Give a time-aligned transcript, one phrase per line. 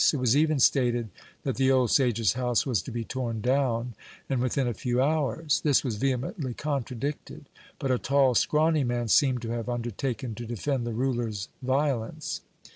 [0.11, 1.09] It was even stated
[1.43, 3.93] that the old sage's house was to be torn down,
[4.29, 5.61] and within a few hours.
[5.63, 7.45] This was vehemently contradicted;
[7.77, 12.41] but a tall, scrawny man seemed to have undertaken to defend the ruler's violence.